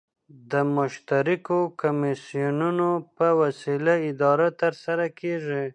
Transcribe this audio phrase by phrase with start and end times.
[0.51, 5.65] د مشترکو کمېسیونو په وسیله اداره ترسره کيږي.